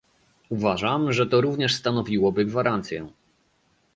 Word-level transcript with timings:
Uważam, 0.49 1.13
że 1.13 1.27
to 1.27 1.41
również 1.41 1.75
stanowiłoby 1.75 2.45
gwarancję 2.45 3.09